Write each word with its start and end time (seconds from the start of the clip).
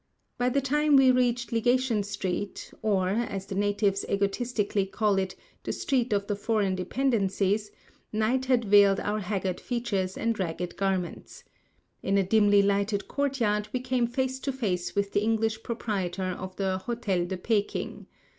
By 0.39 0.49
the 0.49 0.61
time 0.61 0.95
we 0.95 1.11
reached 1.11 1.51
Legation 1.51 2.01
street 2.01 2.71
or, 2.81 3.09
as 3.09 3.45
the 3.45 3.53
natives 3.53 4.03
egotistically 4.09 4.87
call 4.87 5.19
it, 5.19 5.35
"The 5.61 5.71
Street 5.71 6.11
of 6.11 6.25
the 6.25 6.35
Foreign 6.35 6.73
Dependencies," 6.73 7.69
night 8.11 8.45
had 8.45 8.65
veiled 8.65 8.99
our 8.99 9.19
haggard 9.19 9.59
features 9.61 10.17
and 10.17 10.39
ragged 10.39 10.75
garments. 10.75 11.43
In 12.01 12.17
a 12.17 12.23
dimly 12.23 12.63
lighted 12.63 13.07
courtyard 13.07 13.67
we 13.73 13.79
came 13.79 14.07
face 14.07 14.39
to 14.39 14.51
face 14.51 14.95
with 14.95 15.11
the 15.13 15.21
English 15.21 15.61
proprietor 15.61 16.31
of 16.35 16.55
the 16.55 16.79
Hotel 16.79 17.23
de 17.23 17.37
Peking. 17.37 18.07